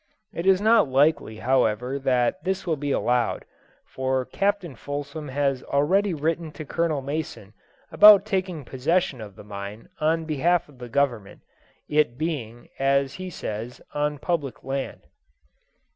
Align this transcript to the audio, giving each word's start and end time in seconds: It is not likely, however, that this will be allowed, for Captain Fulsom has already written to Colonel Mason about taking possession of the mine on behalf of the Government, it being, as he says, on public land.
It 0.33 0.47
is 0.47 0.59
not 0.59 0.89
likely, 0.89 1.35
however, 1.35 1.99
that 1.99 2.43
this 2.43 2.65
will 2.65 2.75
be 2.75 2.89
allowed, 2.91 3.45
for 3.85 4.25
Captain 4.25 4.73
Fulsom 4.75 5.27
has 5.27 5.61
already 5.61 6.11
written 6.11 6.51
to 6.53 6.65
Colonel 6.65 7.03
Mason 7.03 7.53
about 7.91 8.25
taking 8.25 8.65
possession 8.65 9.21
of 9.21 9.35
the 9.35 9.43
mine 9.43 9.89
on 9.99 10.25
behalf 10.25 10.67
of 10.67 10.79
the 10.79 10.89
Government, 10.89 11.41
it 11.87 12.17
being, 12.17 12.67
as 12.79 13.13
he 13.21 13.29
says, 13.29 13.79
on 13.93 14.17
public 14.17 14.63
land. 14.63 15.01